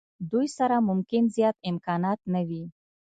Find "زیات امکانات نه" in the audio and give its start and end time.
1.35-2.41